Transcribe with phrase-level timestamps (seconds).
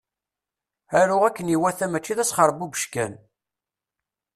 [0.99, 3.13] Aru akken iwata mačči d asxerbubec kan!